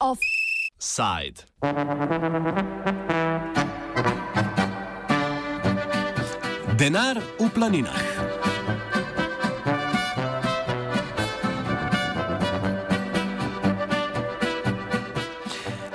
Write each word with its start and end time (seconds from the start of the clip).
Offside. 0.00 1.44
Denar 6.76 7.16
v 7.38 7.48
planinah. 7.52 8.33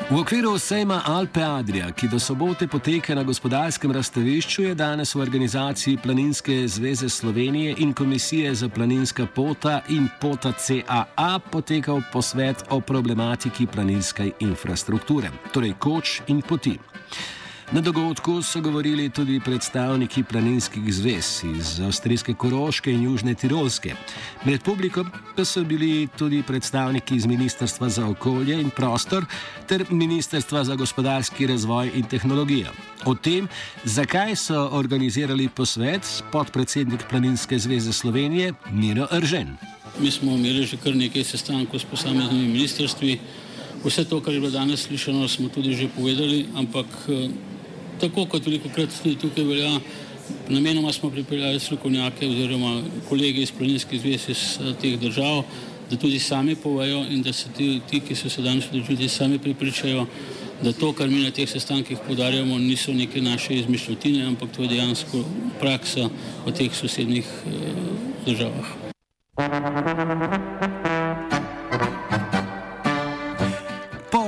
V 0.09 0.17
okviru 0.17 0.57
sejma 0.57 1.03
Alpe 1.05 1.43
Adria, 1.43 1.91
ki 1.93 2.07
do 2.09 2.17
sobote 2.19 2.65
poteka 2.67 3.13
na 3.13 3.21
gospodarskem 3.23 3.91
razstavišču, 3.93 4.63
je 4.63 4.75
danes 4.75 5.13
v 5.13 5.21
organizaciji 5.21 5.99
Planinske 6.01 6.65
zveze 6.67 7.09
Slovenije 7.09 7.75
in 7.77 7.93
Komisije 7.93 8.55
za 8.55 8.69
planinska 8.69 9.27
pota 9.35 9.81
in 9.89 10.09
pota 10.21 10.49
CAA 10.57 11.39
potekal 11.51 12.01
posvet 12.13 12.63
o 12.69 12.81
problematiki 12.81 13.67
planinske 13.67 14.31
infrastrukture, 14.39 15.29
torej 15.53 15.75
koč 15.79 16.21
in 16.27 16.41
poti. 16.41 16.79
Na 17.71 17.81
dogodku 17.81 18.41
so 18.41 18.61
govorili 18.61 19.09
tudi 19.09 19.39
predstavniki 19.45 20.23
planinskih 20.23 20.93
zvez 20.93 21.43
iz 21.45 21.79
Avstrijske 21.79 22.33
Koroške 22.33 22.91
in 22.91 23.03
Južne 23.03 23.35
Tirolske. 23.35 23.93
Med 24.45 24.63
publiko 24.63 25.03
pa 25.35 25.45
so 25.45 25.61
bili 25.63 26.07
tudi 26.17 26.41
predstavniki 26.47 27.15
iz 27.15 27.27
Ministrstva 27.29 27.89
za 27.89 28.07
okolje 28.07 28.57
in 28.61 28.69
prostor 28.69 29.25
ter 29.67 29.85
Ministrstva 29.89 30.63
za 30.63 30.75
gospodarski 30.75 31.47
razvoj 31.47 31.91
in 31.95 32.07
tehnologijo. 32.09 32.73
O 33.05 33.13
tem, 33.15 33.47
zakaj 33.83 34.35
so 34.35 34.69
organizirali 34.71 35.49
posvet, 35.49 36.23
podpredsednik 36.31 37.05
Planinske 37.09 37.59
zveze 37.59 37.93
Slovenije 37.93 38.53
Miro 38.71 39.07
Eržen. 39.11 39.57
Mi 39.99 40.11
smo 40.11 40.31
imeli 40.31 40.65
že 40.65 40.77
kar 40.77 40.95
nekaj 40.95 41.23
sestankov 41.23 41.79
s 41.79 41.85
posameznimi 41.85 42.47
ministrstvi. 42.47 43.19
Vse 43.85 44.03
to, 44.09 44.21
kar 44.21 44.33
je 44.33 44.39
bilo 44.39 44.51
danes 44.51 44.87
slišano, 44.87 45.27
smo 45.27 45.49
tudi 45.49 45.75
že 45.75 45.87
povedali, 45.95 46.45
ampak 46.55 46.85
tako 47.99 48.25
kot 48.25 48.45
veliko 48.45 48.69
krat 48.75 48.89
tudi 49.03 49.15
tukaj 49.19 49.43
velja, 49.43 49.79
namenoma 50.49 50.93
smo 50.93 51.09
pripeljali 51.09 51.59
strokovnjake 51.59 52.27
oziroma 52.27 52.81
kolege 53.09 53.41
iz 53.41 53.51
planinskih 53.51 54.01
zvez 54.01 54.29
iz 54.29 54.59
eh, 54.61 54.73
teh 54.81 54.99
držav, 54.99 55.43
da 55.89 55.97
tudi 55.97 56.19
sami 56.19 56.55
povajo 56.55 57.05
in 57.09 57.21
da 57.21 57.33
se 57.33 57.49
ti, 57.57 57.81
ti 57.89 57.99
ki 57.99 58.15
so 58.15 58.29
se 58.29 58.41
danes 58.41 58.65
odločili, 58.71 59.09
sami 59.09 59.39
pripričajo, 59.39 60.05
da 60.63 60.73
to, 60.73 60.93
kar 60.93 61.09
mi 61.09 61.23
na 61.23 61.31
teh 61.31 61.49
sestankih 61.49 61.97
podarjamo, 62.07 62.57
niso 62.57 62.93
neke 62.93 63.21
naše 63.21 63.53
izmišljotine, 63.53 64.25
ampak 64.25 64.49
to 64.55 64.61
je 64.63 64.67
dejansko 64.67 65.23
praksa 65.59 66.09
v 66.45 66.51
teh 66.51 66.75
sosednjih 66.75 67.25
eh, 67.25 67.49
državah. 68.25 68.75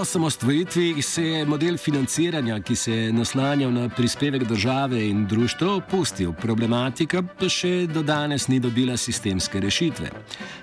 Osamostvojitvi 0.02 1.02
se 1.02 1.24
je 1.24 1.46
model 1.46 1.78
financiranja, 1.78 2.60
ki 2.60 2.76
se 2.76 2.92
je 2.92 3.14
naslanjal 3.14 3.72
na 3.72 3.90
prispevek 3.90 4.44
države 4.44 5.08
in 5.10 5.28
društva, 5.28 5.76
opustil. 5.76 6.34
Problematika 6.34 7.22
pa 7.40 7.50
še 7.50 7.88
do 7.88 8.02
danes 8.04 8.48
ni 8.48 8.60
dobila 8.60 8.98
sistemske 8.98 9.60
rešitve. 9.62 10.10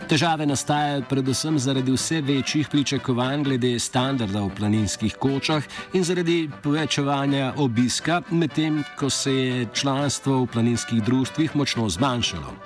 Težave 0.09 0.47
nastajajo 0.47 1.05
predvsem 1.09 1.59
zaradi 1.59 1.95
vse 1.95 2.21
večjih 2.21 2.69
pričakovanj 2.69 3.45
glede 3.45 3.79
standarda 3.79 4.43
v 4.43 4.55
planinskih 4.59 5.15
kočah 5.15 5.63
in 5.93 6.05
zaradi 6.05 6.51
povečevanja 6.63 7.53
obiska, 7.57 8.23
medtem 8.31 8.83
ko 8.99 9.11
se 9.11 9.35
je 9.35 9.67
članstvo 9.75 10.43
v 10.43 10.47
planinskih 10.53 11.03
društvih 11.03 11.57
močno 11.57 11.89
zmanjšalo. 11.89 12.57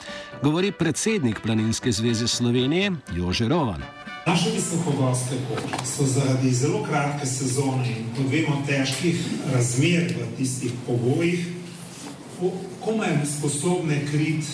Govori 0.43 0.73
predsednik 0.73 1.41
Planinske 1.43 1.93
zveze 1.93 2.29
Slovenije 2.29 2.93
Jože 3.13 3.49
Rovan. 3.49 4.02
Naše 4.27 4.51
visokogorske 4.51 5.37
koče 5.49 5.87
so 5.97 6.05
zaradi 6.07 6.53
zelo 6.55 6.83
kratke 6.85 7.27
sezone 7.27 7.89
in 7.89 8.05
kot 8.17 8.27
vemo 8.33 8.63
težkih 8.67 9.19
razmer 9.53 10.15
v 10.19 10.37
tistih 10.37 10.73
pogojih 10.87 11.47
komaj 12.85 13.17
sposobne 13.39 14.01
kriti 14.11 14.47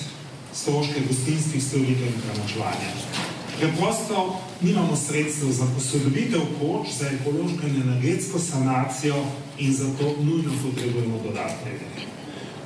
stroške 0.55 1.01
gostinskih 1.09 1.65
storitev 1.65 2.07
in 2.07 2.21
prenočevanja. 2.23 2.91
Preprosto 3.59 4.41
nimamo 4.61 4.97
sredstev 4.97 5.49
za 5.53 5.67
posodobitev 5.75 6.41
koč, 6.61 6.89
za 6.99 7.07
ekološko 7.09 7.67
in 7.67 7.83
energetsko 7.83 8.39
sanacijo 8.39 9.25
in 9.59 9.75
zato 9.75 10.15
nujno 10.23 10.53
potrebujemo 10.63 11.21
dodatne 11.25 11.73
vire. 11.73 12.09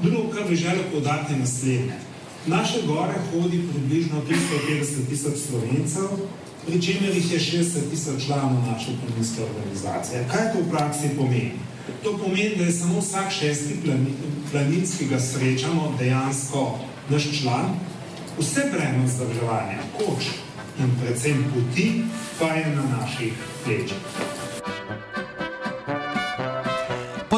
Drugo, 0.03 0.31
kar 0.35 0.49
bi 0.49 0.57
želel 0.57 0.85
podati, 0.95 1.33
je 1.33 1.39
naslednje. 1.39 1.99
Naše 2.47 2.79
gore 2.87 3.15
hodi 3.31 3.63
približno 3.73 4.23
350 4.69 5.09
tisoč 5.09 5.39
slovencev, 5.49 6.09
pri 6.67 6.83
čemer 6.83 7.17
jih 7.17 7.33
je 7.33 7.39
60 7.41 7.91
tisoč 7.91 8.27
članov 8.27 8.63
naše 8.67 8.91
planinske 9.01 9.43
organizacije. 9.43 10.27
Kaj 10.33 10.53
to 10.53 10.59
v 10.61 10.71
praksi 10.71 11.11
pomeni? 11.17 11.53
To 12.03 12.19
pomeni, 12.19 12.57
da 12.57 12.65
je 12.65 12.73
samo 12.73 13.01
vsak 13.01 13.31
šesti 13.31 13.81
planinski, 14.53 15.05
ki 15.05 15.11
ga 15.11 15.21
srečamo, 15.21 15.97
dejansko 15.99 16.79
naš 17.11 17.25
član, 17.41 17.75
vse 18.39 18.61
breme 18.73 19.05
vzdrževanja, 19.07 19.79
koč 19.99 20.25
in 20.79 20.91
predvsem 21.01 21.45
poti, 21.55 22.05
pa 22.39 22.47
je 22.47 22.77
na 22.77 22.83
naših 22.97 23.33
plečih. 23.65 24.42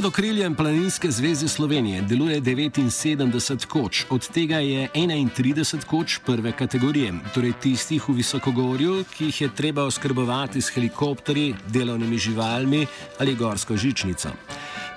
Pod 0.04 0.08
okriljem 0.08 0.54
Planinske 0.54 1.10
zveze 1.10 1.48
Slovenije 1.48 2.02
deluje 2.02 2.40
79 2.40 3.66
koč, 3.66 4.04
od 4.10 4.28
tega 4.28 4.58
je 4.58 4.88
31 4.94 5.84
koč 5.84 6.18
prve 6.26 6.52
kategorije, 6.52 7.12
torej 7.34 7.52
tistih 7.62 8.08
v 8.08 8.12
visokogorju, 8.12 9.04
ki 9.16 9.24
jih 9.24 9.40
je 9.40 9.48
treba 9.56 9.86
oskrbovati 9.88 10.60
s 10.60 10.68
helikopterji, 10.74 11.54
delovnimi 11.68 12.18
živalmi 12.18 12.86
ali 13.18 13.34
gorsko 13.34 13.76
žičnico. 13.76 14.28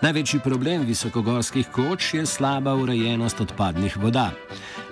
Največji 0.02 0.40
problem 0.44 0.84
visokogorskih 0.86 1.70
koč 1.72 2.14
je 2.14 2.26
slaba 2.26 2.76
urejenost 2.76 3.42
odpadnih 3.42 3.98
voda. 3.98 4.32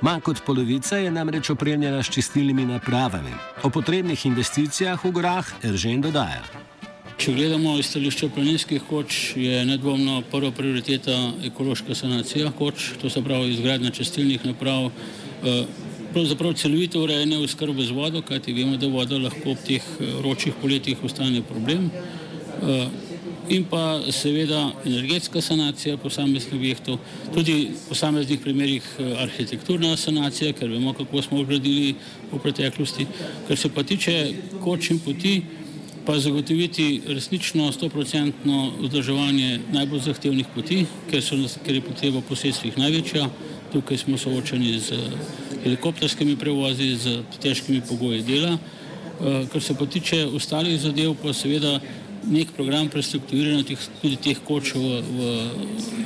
Manj 0.02 0.22
kot 0.22 0.46
polovica 0.46 0.96
je 0.98 1.12
namreč 1.12 1.50
opremljena 1.50 2.04
s 2.04 2.14
čistilnimi 2.16 2.66
napravami. 2.66 3.36
O 3.64 3.70
potrebnih 3.70 4.26
investicijah 4.26 5.06
v 5.06 5.12
gorah 5.12 5.52
Eržen 5.64 6.02
dodaja. 6.02 6.65
Če 7.16 7.32
gledamo 7.32 7.78
iz 7.80 7.88
stališča 7.88 8.28
planinskih 8.36 8.84
koč, 8.90 9.18
je 9.40 9.62
nedvomno 9.66 10.18
prva 10.32 10.50
prioriteta 10.52 11.16
ekološka 11.48 11.96
sanacija 11.96 12.52
koč, 12.58 12.90
to 13.00 13.10
se 13.10 13.24
pravi 13.24 13.54
izgradnja 13.54 13.94
čestilnih 13.96 14.44
naprav, 14.44 14.90
eh, 14.90 15.64
pravzaprav 16.12 16.54
celovito 16.60 17.00
urejanje 17.04 17.40
oskrbe 17.46 17.88
z 17.88 17.96
vodo, 17.96 18.22
kajti 18.22 18.54
vemo, 18.60 18.76
da 18.78 18.92
voda 18.92 19.18
lahko 19.18 19.56
ob 19.56 19.64
teh 19.64 19.80
eh, 19.80 20.12
ročih 20.28 20.60
poletjih 20.62 21.08
ostane 21.08 21.42
problem. 21.42 21.88
Eh, 21.88 22.88
in 23.56 23.64
pa 23.64 24.02
seveda 24.12 24.72
energetska 24.86 25.42
sanacija 25.42 25.98
posameznih 25.98 26.54
objektov, 26.54 27.00
tudi 27.34 27.60
v 27.72 27.90
posameznih 27.90 28.40
primerjih 28.44 28.84
arhitekturna 29.24 29.96
sanacija, 29.98 30.54
ker 30.54 30.68
vemo, 30.68 30.94
kako 30.94 31.22
smo 31.22 31.46
obradili 31.46 31.96
v 32.32 32.40
preteklosti. 32.44 33.08
Kar 33.48 33.58
se 33.58 33.70
pa 33.70 33.84
tiče 33.84 34.34
koč 34.64 34.90
in 34.92 35.00
poti, 35.00 35.42
pa 36.06 36.20
zagotoviti 36.20 37.02
resnično 37.08 37.72
100% 37.72 38.72
vzdrževanje 38.82 39.60
najbolj 39.74 40.00
zahtevnih 40.00 40.48
poti, 40.56 40.86
ker, 41.10 41.22
so, 41.24 41.38
ker 41.66 41.76
je 41.76 41.82
potreba 41.82 42.22
po 42.22 42.36
sredstvih 42.36 42.78
največja. 42.78 43.30
Tukaj 43.74 43.98
smo 43.98 44.18
soočeni 44.18 44.80
z 44.80 45.00
helikopterskimi 45.64 46.36
prevozi, 46.38 46.96
z 46.96 47.20
težkimi 47.42 47.82
pogoji 47.90 48.22
dela. 48.24 48.58
Eh, 49.22 49.46
kar 49.52 49.62
se 49.62 49.74
pa 49.74 49.86
tiče 49.86 50.26
ostalih 50.26 50.80
zadev, 50.80 51.16
pa 51.24 51.34
seveda 51.34 51.80
nek 52.28 52.52
program 52.56 52.90
prestrukturiranja 52.90 53.78
tudi 54.02 54.18
teh 54.18 54.40
koč 54.48 54.74
v, 54.76 55.02
v, 55.02 55.30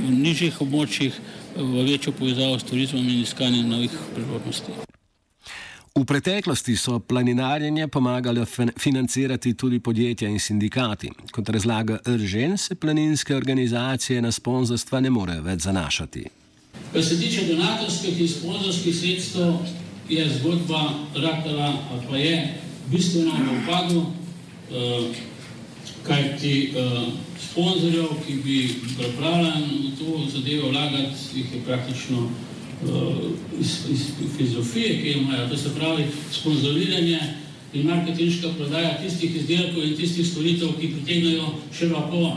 v 0.06 0.12
nižjih 0.20 0.62
območjih, 0.62 1.18
v 1.56 1.88
večjo 1.90 2.14
povezavo 2.14 2.60
s 2.60 2.68
turizmom 2.70 3.04
in 3.04 3.24
iskanjem 3.24 3.70
novih 3.70 3.98
priložnosti. 4.16 4.89
V 6.00 6.06
preteklosti 6.08 6.78
so 6.80 7.00
planinarjenje 7.00 7.88
pomagali 7.88 8.46
financirati 8.80 9.54
tudi 9.54 9.80
podjetja 9.80 10.30
in 10.30 10.40
sindikati. 10.40 11.10
Kot 11.32 11.50
razlaga 11.50 11.98
Eržen, 12.08 12.58
se 12.58 12.76
planinske 12.76 13.36
organizacije 13.36 14.22
na 14.22 14.32
sponzorstva 14.32 15.00
ne 15.00 15.10
morejo 15.10 15.44
več 15.44 15.66
zanašati. 15.68 16.24
Kar 16.94 17.04
se 17.04 17.20
tiče 17.20 17.46
donatorskih 17.50 18.22
in 18.22 18.30
sponzorskih 18.32 18.96
sredstev, 18.96 19.54
je 20.10 20.30
zgodba 20.38 20.86
Ratala, 21.16 21.74
pa 22.10 22.18
je 22.18 22.38
bistveno 22.88 23.36
v 23.36 23.58
upadu, 23.60 24.06
eh, 24.72 25.10
kajti 26.08 26.54
eh, 26.76 27.10
sponzorjev, 27.50 28.14
ki 28.26 28.38
bi 28.44 28.60
pripravljali 28.98 29.82
v 29.84 29.98
to 30.00 30.24
zadevo 30.32 30.72
vlagati, 30.72 31.28
jih 31.36 31.54
je 31.54 31.62
praktično 31.66 32.30
iz, 33.60 33.78
iz 33.92 34.02
filozofije, 34.38 35.02
ki 35.02 35.08
jo 35.10 35.18
imajo, 35.20 35.50
to 35.50 35.58
se 35.58 35.76
pravi 35.76 36.04
sponzoriranje 36.32 37.20
in 37.74 37.88
marketinška 37.88 38.48
prodaja 38.58 38.98
tistih 39.04 39.36
izdelkov 39.36 39.84
in 39.84 39.98
tistih 39.98 40.28
storitev, 40.28 40.74
ki 40.80 40.94
pritegnajo 40.94 41.54
široko 41.78 42.22
uh, 42.22 42.36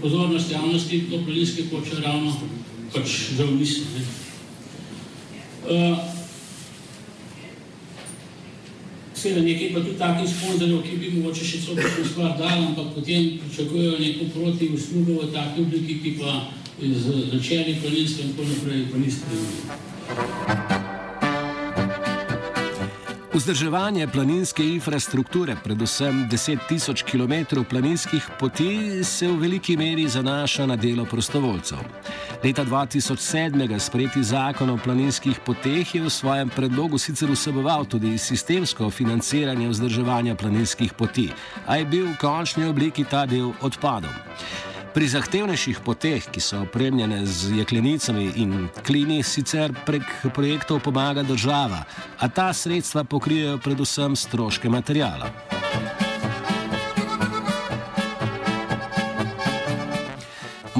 pozornost 0.00 0.52
javnosti 0.52 1.04
do 1.10 1.20
planinske 1.24 1.62
koče 1.70 2.00
ravno 2.02 2.32
pač 2.94 3.08
žal 3.36 3.54
niso. 3.58 3.82
Uh, 5.70 5.98
Seveda 9.16 9.40
nekaj 9.40 9.70
pa 9.72 9.80
tudi 9.80 9.98
takih 9.98 10.28
sponzorjev, 10.28 10.82
ki 10.84 10.96
bi 11.00 11.10
mogoče 11.14 11.44
še 11.44 11.58
kakšno 11.74 12.04
stvar 12.04 12.34
dali, 12.38 12.66
ampak 12.66 12.92
potem 12.94 13.38
pričakujejo 13.40 13.98
neko 13.98 14.26
proti 14.34 14.68
uslugo 14.76 15.22
v 15.22 15.30
taki 15.32 15.62
obliki, 15.62 15.96
ki 16.02 16.12
pa 16.20 16.34
z 16.80 17.32
začeli 17.32 17.80
planinstva 17.80 18.24
in 18.24 18.30
tako 18.36 18.48
naprej 18.48 18.86
pa 18.92 18.98
niste. 18.98 19.26
Vzdrževanje 23.36 24.06
planinske 24.08 24.64
infrastrukture, 24.64 25.56
predvsem 25.64 26.28
10 26.30 26.58
tisoč 26.68 27.02
km 27.02 27.64
planinskih 27.70 28.24
poti, 28.38 29.04
se 29.04 29.28
v 29.28 29.36
veliki 29.36 29.76
meri 29.76 30.08
zanaša 30.08 30.66
na 30.66 30.76
delo 30.76 31.04
prostovoljcev. 31.04 31.78
Leta 32.44 32.64
2007 32.64 33.78
sprejeti 33.78 34.22
zakon 34.22 34.70
o 34.70 34.78
planinskih 34.84 35.40
poteh 35.44 35.94
je 35.94 36.02
v 36.02 36.10
svojem 36.10 36.48
predlogu 36.48 36.98
sicer 36.98 37.30
vseboval 37.30 37.84
tudi 37.84 38.18
sistemsko 38.18 38.90
financiranje 38.90 39.68
vzdrževanja 39.68 40.34
planinskih 40.34 40.92
poti, 40.92 41.28
a 41.66 41.76
je 41.76 41.84
bil 41.84 42.06
v 42.06 42.16
končni 42.20 42.64
obliki 42.64 43.04
ta 43.04 43.26
del 43.26 43.52
odpadom. 43.60 44.75
Pri 44.96 45.04
zahtevnejših 45.12 45.82
poteh, 45.84 46.24
ki 46.32 46.40
so 46.40 46.62
opremljene 46.64 47.18
z 47.28 47.58
jeklenicami 47.58 48.30
in 48.40 48.70
klini, 48.80 49.18
sicer 49.20 49.74
prek 49.84 50.06
projektov 50.32 50.80
pomaga 50.80 51.20
država, 51.20 51.82
a 52.16 52.28
ta 52.32 52.46
sredstva 52.56 53.04
pokrijejo 53.04 53.58
predvsem 53.60 54.16
stroške 54.16 54.72
materijala. 54.72 55.28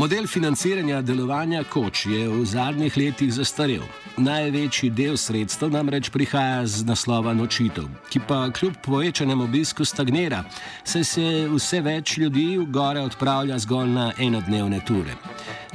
Model 0.00 0.24
financiranja 0.26 1.02
delovanja 1.02 1.66
koč 1.68 2.06
je 2.06 2.24
v 2.28 2.40
zadnjih 2.48 2.96
letih 2.96 3.32
zastarel. 3.36 3.84
Največji 4.16 4.88
del 4.96 5.16
sredstev 5.20 5.70
namreč 5.70 6.08
prihaja 6.08 6.62
z 6.66 6.86
naslova 6.88 7.34
nočitev, 7.36 7.84
ki 8.08 8.20
pa 8.28 8.46
kljub 8.50 8.78
povečanemu 8.84 9.44
obisku 9.44 9.84
stagnira, 9.84 10.40
saj 10.84 11.04
se 11.04 11.26
vse 11.52 11.80
več 11.84 12.16
ljudi 12.16 12.46
v 12.56 12.64
gore 12.72 13.02
odpravlja 13.04 13.58
zgolj 13.66 13.92
na 13.92 14.06
enodnevne 14.18 14.80
ture. 14.88 15.18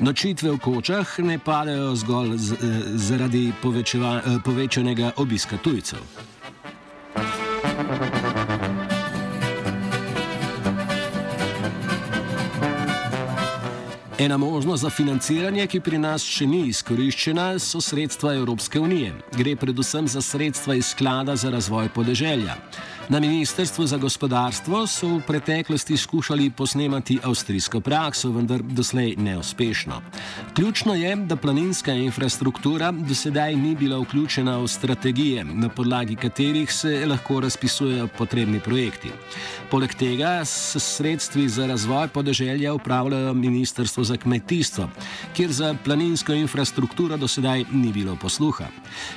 Nočitve 0.01 0.55
v 0.55 0.57
kočah 0.57 1.13
ne 1.19 1.38
padajo 1.38 1.93
zgolj 1.95 2.38
z, 2.38 2.57
eh, 2.57 2.81
zaradi 2.97 3.45
eh, 3.53 4.39
povečanega 4.43 5.11
obiska 5.17 5.57
tujcev. 5.57 6.31
Ena 14.21 14.38
možnost 14.38 14.81
za 14.81 14.89
financiranje, 14.89 15.63
ki 15.68 15.79
pri 15.81 15.97
nas 15.97 16.21
še 16.21 16.45
ni 16.45 16.59
izkoriščena, 16.69 17.56
so 17.57 17.79
sredstva 17.81 18.35
Evropske 18.38 18.77
unije. 18.77 19.15
Gre 19.33 19.56
predvsem 19.57 20.06
za 20.07 20.21
sredstva 20.21 20.75
iz 20.77 20.91
sklada 20.94 21.33
za 21.35 21.50
razvoj 21.50 21.89
podeželja. 21.95 22.59
Na 23.09 23.19
Ministrstvu 23.19 23.85
za 23.88 23.97
gospodarstvo 23.97 24.85
so 24.88 25.07
v 25.07 25.21
preteklosti 25.27 25.97
skušali 25.97 26.50
posnemati 26.50 27.18
avstrijsko 27.23 27.81
prakso, 27.81 28.29
vendar 28.31 28.62
doslej 28.62 29.15
neuspešno. 29.18 30.01
Ključno 30.56 30.95
je, 30.95 31.15
da 31.15 31.35
planinska 31.35 31.91
infrastruktura 31.91 32.91
do 32.91 33.15
sedaj 33.15 33.56
ni 33.56 33.75
bila 33.75 33.97
vključena 34.00 34.57
v 34.57 34.67
strategije, 34.67 35.44
na 35.44 35.69
podlagi 35.69 36.15
katerih 36.15 36.71
se 36.74 37.06
lahko 37.06 37.39
razpisujejo 37.39 38.07
potrebni 38.17 38.59
projekti. 38.59 39.12
Poleg 39.71 39.95
tega 39.95 40.45
s 40.45 40.77
sredstvi 40.79 41.50
za 41.50 41.67
razvoj 41.67 42.07
podeželja 42.07 42.74
upravljajo 42.74 43.33
Ministrstvo 43.33 44.03
za 44.03 44.11
kmetijstvo, 44.18 44.90
kjer 45.36 45.52
za 45.52 45.75
planinsko 45.86 46.34
infrastrukturo 46.34 47.18
do 47.18 47.28
sedaj 47.28 47.66
ni 47.72 47.94
bilo 47.94 48.16
posluha. 48.16 48.68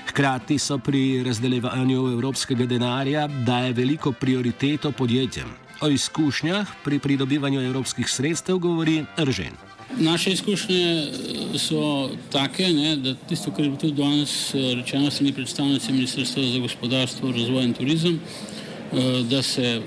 Hkrati 0.08 0.58
so 0.58 0.78
pri 0.78 1.22
razdeljevanju 1.22 2.08
evropskega 2.12 2.66
denarja 2.66 3.28
daje 3.28 3.72
veliko 3.72 4.12
prioriteto 4.12 4.92
podjetjem. 4.92 5.48
O 5.80 5.88
izkušnjah 5.88 6.68
pri 6.84 6.98
pridobivanju 6.98 7.60
evropskih 7.60 8.10
sredstev 8.10 8.58
govori 8.58 9.04
Ržen. 9.18 9.54
Naše 9.98 10.32
izkušnje 10.32 10.84
eh, 10.84 11.58
so 11.58 12.10
take, 12.30 12.68
ne, 12.68 12.96
da 12.96 13.14
tisto, 13.14 13.50
kar 13.50 13.64
je 13.64 13.70
bilo 13.70 13.80
tudi 13.80 13.92
danes 13.92 14.54
eh, 14.54 14.74
rečeno, 14.74 15.10
se 15.10 15.24
ni 15.24 15.32
predstavnice 15.32 15.92
Ministrstva 15.92 16.42
za 16.42 16.58
gospodarstvo, 16.58 17.32
razvoj 17.32 17.64
in 17.64 17.72
turizem, 17.72 18.20
eh, 18.20 19.22
da 19.30 19.42
se 19.42 19.82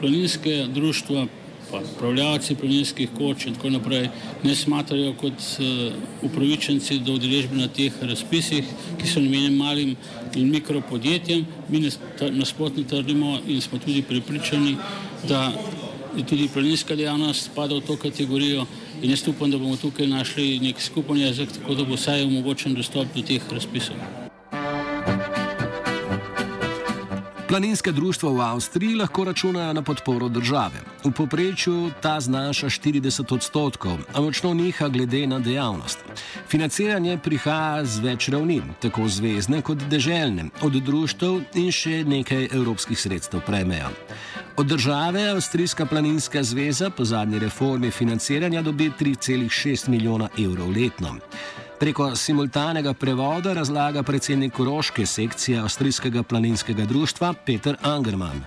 planinske 0.00 0.66
društva 0.74 1.26
pa 1.70 1.80
upravljavci 1.96 2.54
planinskih 2.54 3.08
koč 3.18 3.46
in 3.46 3.54
tako 3.54 3.70
naprej 3.70 4.08
ne 4.42 4.54
smatrajo 4.54 5.12
kot 5.20 5.32
uh, 5.58 5.92
upravičenci 6.22 6.98
do 6.98 7.14
udeležbe 7.18 7.56
na 7.56 7.68
teh 7.68 7.92
razpisih, 8.02 8.64
ki 8.98 9.08
so 9.08 9.20
namenjeni 9.20 9.56
malim 9.56 9.96
in 10.34 10.50
mikropodjetjem. 10.50 11.46
Mi 11.68 11.82
nasprotno 12.30 12.84
trdimo 12.84 13.38
in 13.46 13.60
smo 13.60 13.78
tudi 13.78 14.02
pripričani, 14.02 14.76
da 15.28 15.52
tudi 16.28 16.48
planinska 16.52 16.96
dejavnost 16.96 17.44
spada 17.52 17.74
v 17.74 17.80
to 17.86 17.96
kategorijo 17.96 18.66
in 19.02 19.10
jaz 19.10 19.28
upam, 19.28 19.50
da 19.50 19.58
bomo 19.58 19.76
tukaj 19.76 20.06
našli 20.06 20.58
nek 20.60 20.80
skupen 20.80 21.16
jezik, 21.16 21.52
tako 21.52 21.74
da 21.74 21.84
bo 21.84 21.94
vsaj 21.94 22.24
omogočen 22.24 22.74
dostop 22.74 23.14
do 23.14 23.22
teh 23.22 23.52
razpisov. 23.52 24.19
Planinske 27.50 27.92
društva 27.92 28.30
v 28.30 28.40
Avstriji 28.40 28.94
lahko 28.94 29.24
računajo 29.24 29.72
na 29.72 29.82
podporo 29.82 30.28
države. 30.28 30.80
V 31.04 31.10
poprečju 31.10 31.90
ta 32.02 32.20
znaša 32.20 32.66
40 32.66 33.34
odstotkov, 33.34 33.98
a 34.14 34.20
močno 34.20 34.54
niha 34.54 34.88
glede 34.88 35.26
na 35.26 35.38
dejavnost. 35.38 35.98
Financiranje 36.48 37.18
prihaja 37.18 37.84
z 37.84 38.04
več 38.04 38.28
ravni, 38.28 38.62
tako 38.80 39.08
zvezdne 39.08 39.62
kot 39.66 39.82
deželne, 39.90 40.44
od 40.62 40.78
društv 40.78 41.58
in 41.58 41.72
še 41.74 42.04
nekaj 42.06 42.52
evropskih 42.52 43.00
sredstev 43.00 43.42
prejmejo. 43.46 43.90
Od 44.56 44.66
države 44.66 45.26
Avstrijska 45.30 45.86
planinska 45.86 46.42
zveza 46.42 46.90
po 46.90 47.04
zadnji 47.04 47.38
reformi 47.38 47.90
financiranja 47.90 48.62
dobi 48.62 48.92
3,6 49.00 49.88
milijona 49.88 50.30
evrov 50.38 50.70
letno. 50.70 51.16
Preko 51.80 52.10
simultanega 52.16 52.92
prevoda 52.92 53.54
razlaga 53.56 54.02
predsednik 54.02 54.52
Koroške 54.52 55.06
sekcije 55.06 55.58
Avstrijskega 55.58 56.22
planinskega 56.22 56.84
društva 56.84 57.34
Peter 57.46 57.76
Angerman. 57.82 58.42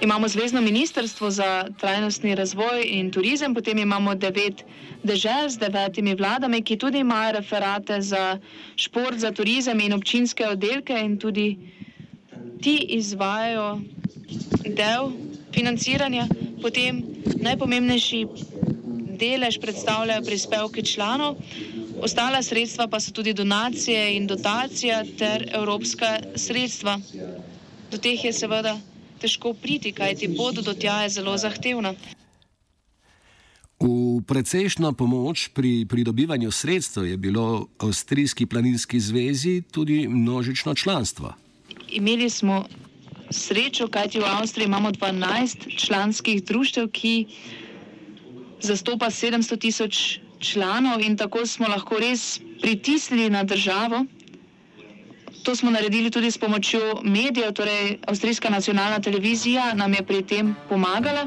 Imamo 0.00 0.28
Zvezdno 0.28 0.60
ministrstvo 0.60 1.30
za 1.30 1.64
trajnostni 1.80 2.34
razvoj 2.34 2.84
in 2.84 3.10
turizem, 3.10 3.54
potem 3.54 3.78
imamo 3.78 4.14
devet 4.14 4.62
dežel 5.02 5.48
z 5.48 5.58
devetimi 5.58 6.14
vladami, 6.14 6.62
ki 6.62 6.76
tudi 6.78 6.98
imajo 6.98 7.32
referate 7.32 8.00
za 8.00 8.38
šport, 8.76 9.18
za 9.18 9.32
turizem 9.32 9.80
in 9.80 9.92
občinske 9.92 10.46
oddelke 10.46 11.00
in 11.02 11.18
tudi 11.18 11.58
ti 12.62 12.76
izvajajo 12.88 13.80
del 14.66 15.10
financiranja. 15.54 16.28
Potem 16.62 17.02
najpomembnejši 17.42 18.24
delež 19.18 19.58
predstavljajo 19.58 20.22
prispevke 20.22 20.82
članov. 20.82 21.36
Ostala 22.02 22.42
sredstva 22.42 22.86
pa 22.86 23.00
so 23.00 23.10
tudi 23.12 23.32
donacije 23.34 24.16
in 24.16 24.26
dotacija 24.26 25.04
ter 25.18 25.48
evropska 25.52 26.18
sredstva. 26.36 27.00
Do 27.90 27.98
teh 27.98 28.24
je 28.24 28.32
seveda 28.32 28.78
težko 29.18 29.54
priti, 29.54 29.92
kajti 29.92 30.30
pot 30.36 30.54
do 30.54 30.74
tja 30.74 31.02
je 31.02 31.08
zelo 31.18 31.36
zahtevna. 31.38 31.94
V 33.78 34.22
precejšno 34.26 34.92
pomoč 34.92 35.48
pri 35.54 35.86
pridobivanju 35.86 36.50
sredstev 36.50 37.06
je 37.06 37.16
bilo 37.16 37.66
Avstrijski 37.78 38.46
planinski 38.46 39.00
zvezi 39.00 39.62
tudi 39.70 40.08
množično 40.08 40.74
članstvo. 40.74 41.34
Imeli 41.88 42.30
smo 42.30 42.66
srečo, 43.30 43.88
kajti 43.88 44.18
v 44.18 44.24
Avstriji 44.26 44.66
imamo 44.66 44.90
12 44.90 45.78
članskih 45.78 46.44
društev, 46.44 46.88
ki 46.90 47.26
zastopa 48.60 49.06
700 49.06 49.58
tisoč 49.58 50.18
članov 50.40 51.00
in 51.00 51.16
tako 51.16 51.46
smo 51.46 51.68
lahko 51.68 51.98
res 51.98 52.40
pritisnili 52.62 53.30
na 53.30 53.44
državo. 53.44 54.04
To 55.44 55.56
smo 55.56 55.70
naredili 55.70 56.10
tudi 56.10 56.30
s 56.30 56.38
pomočjo 56.38 57.00
medijev, 57.04 57.52
torej 57.52 57.98
Avstrijska 58.06 58.50
nacionalna 58.50 59.00
televizija 59.00 59.74
nam 59.74 59.94
je 59.94 60.02
pri 60.02 60.22
tem 60.22 60.56
pomagala. 60.68 61.26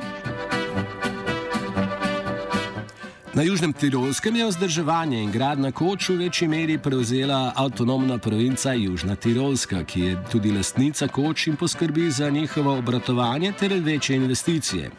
Na 3.34 3.41
Južnem 3.41 3.74
Tirolskem 3.74 4.36
je 4.36 4.46
vzdrževanje 4.46 5.22
in 5.24 5.32
gradna 5.32 5.72
koč 5.72 6.10
v 6.10 6.15
večji 6.15 6.48
meri 6.48 6.77
prevzela 6.77 7.53
avtonomna 7.56 8.18
provinca 8.18 8.74
Južna 8.74 9.15
Tirolska, 9.15 9.84
ki 9.84 10.01
je 10.01 10.18
tudi 10.32 10.51
lastnica 10.51 11.08
koč 11.08 11.48
in 11.48 11.56
poskrbi 11.56 12.12
za 12.12 12.30
njihovo 12.30 12.77
obratovanje 12.77 13.53
ter 13.60 13.74
večje 13.74 14.15
investicije. 14.15 14.91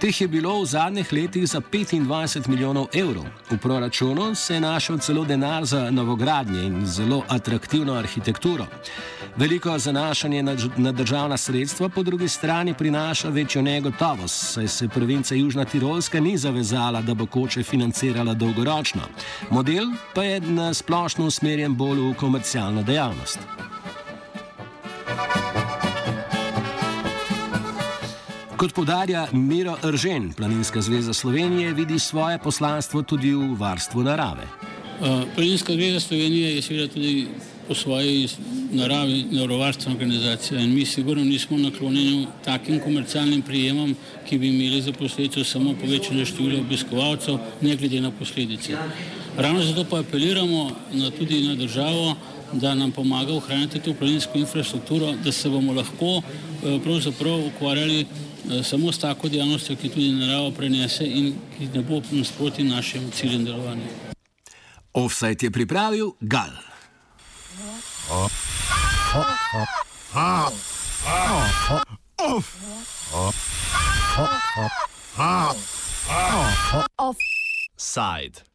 Teh 0.00 0.20
je 0.20 0.28
bilo 0.28 0.62
v 0.62 0.66
zadnjih 0.66 1.12
letih 1.12 1.48
za 1.48 1.60
25 1.60 2.48
milijonov 2.48 2.86
evrov. 2.92 3.24
V 3.50 3.58
proračunu 3.58 4.34
se 4.34 4.54
je 4.54 4.60
našel 4.60 4.98
celo 4.98 5.24
denar 5.24 5.64
za 5.64 5.90
novogradnje 5.90 6.62
in 6.62 6.86
zelo 6.86 7.22
atraktivno 7.28 7.92
arhitekturo. 7.92 8.66
Veliko 9.36 9.78
zanašanje 9.78 10.42
na 10.76 10.92
državna 10.92 11.36
sredstva 11.36 11.88
po 11.88 12.02
drugi 12.02 12.28
strani 12.28 12.74
prinaša 12.74 13.28
večjo 13.28 13.62
negotovost, 13.62 14.52
saj 14.52 14.68
se 14.68 14.88
provinca 14.88 15.34
Južna 15.34 15.64
Tirolska 15.64 16.20
ni 16.20 16.38
zavezala, 16.38 17.02
da 17.02 17.14
bo 17.14 17.26
koče 17.26 17.62
financirala 17.62 18.34
dolgoročno. 18.34 19.02
Model 19.50 19.84
pa 20.14 20.24
je 20.24 20.40
na 20.40 20.74
splošno 20.74 21.26
usmerjen 21.26 21.76
bolj 21.76 22.00
v 22.00 22.14
komercialno 22.14 22.82
dejavnost. 22.82 23.38
Kot 28.60 28.74
podarja 28.76 29.22
Miro 29.32 29.72
Eržen, 29.88 30.32
Planinska 30.36 30.82
zveza 30.84 31.12
Slovenije 31.12 31.72
vidi 31.72 31.98
svoje 31.98 32.38
poslanstvo 32.38 33.02
tudi 33.02 33.32
v 33.32 33.54
varstvu 33.56 34.02
narave. 34.02 34.44
Uh, 35.00 35.22
Planinska 35.34 35.72
zveza 35.72 36.00
Slovenije 36.00 36.54
je 36.54 36.62
seveda 36.62 36.92
tudi 36.92 37.28
po 37.68 37.74
svoji 37.74 38.28
naravi 38.72 39.24
naravovarstvena 39.30 39.96
organizacija 39.96 40.60
in 40.60 40.74
mi 40.74 40.84
sigurno 40.86 41.24
nismo 41.24 41.58
naklonjeni 41.58 42.26
takim 42.44 42.80
komercialnim 42.80 43.42
prijemom, 43.42 43.96
ki 44.28 44.38
bi 44.38 44.48
imeli 44.48 44.82
za 44.82 44.92
posledico 44.92 45.44
samo 45.44 45.74
povečanje 45.80 46.24
števila 46.24 46.60
obiskovalcev, 46.60 47.38
ne 47.60 47.76
glede 47.76 48.00
na 48.00 48.10
posledice. 48.10 48.76
Ravno 49.38 49.62
zato 49.62 49.84
pa 49.84 49.98
apeliramo 50.00 50.70
na, 50.92 51.10
tudi 51.10 51.48
na 51.48 51.54
državo, 51.54 52.16
da 52.52 52.74
nam 52.74 52.92
pomaga 52.92 53.32
ohraniti 53.32 53.80
to 53.80 53.94
planinsko 53.94 54.38
infrastrukturo, 54.38 55.12
da 55.24 55.32
se 55.32 55.48
bomo 55.48 55.72
lahko 55.72 56.16
uh, 56.16 56.22
pravzaprav 56.82 57.46
ukvarjali 57.46 58.06
Eh, 58.48 58.62
samo 58.64 58.92
s 58.92 58.98
tako 58.98 59.28
dejavnostjo, 59.28 59.76
ki 59.76 59.88
tudi 59.88 60.12
narava 60.12 60.50
prenese 60.50 61.04
in 61.04 61.34
ki 61.58 61.68
ne 61.74 61.82
bo 61.82 62.00
nasproti 62.10 62.64
našim 62.64 63.10
ciljem 63.10 63.44
delovanja. 63.44 63.86
Offside 64.92 65.46
je 65.46 65.50
pripravil 65.50 66.12
Gal. 66.20 66.50
Offside. 76.98 78.49